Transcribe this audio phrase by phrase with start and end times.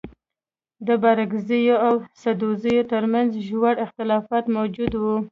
[0.87, 5.15] د بارکزيو او سدوزيو تر منځ ژور اختلافات موجود وه.